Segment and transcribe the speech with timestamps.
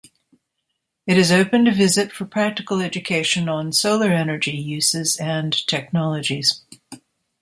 [1.05, 6.61] It is open to visit for practical education on solar energy uses and technologies.